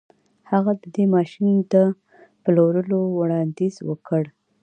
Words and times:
هغه 0.51 0.71
د 0.81 0.83
دې 0.95 1.05
ماشين 1.15 1.53
د 1.73 1.75
پلورلو 2.43 2.99
وړانديز 3.17 3.75
وکړ. 3.89 4.23